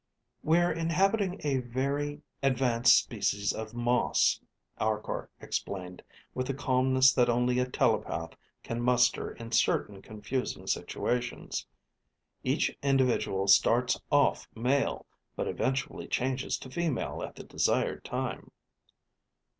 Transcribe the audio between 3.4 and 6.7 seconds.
of moss, Arkor explained, with the